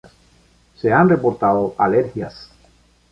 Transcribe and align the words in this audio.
Se 0.77 0.91
han 0.91 1.09
reportado 1.09 1.75
alergias. 1.77 2.49